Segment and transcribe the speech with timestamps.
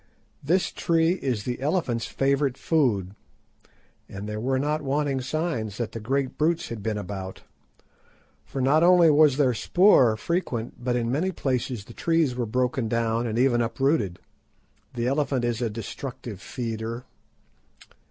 [0.43, 3.13] This tree is the elephant's favourite food,
[4.09, 7.43] and there were not wanting signs that the great brutes had been about,
[8.43, 12.87] for not only was their spoor frequent, but in many places the trees were broken
[12.87, 14.17] down and even uprooted.
[14.95, 17.03] The elephant is a destructive feeder.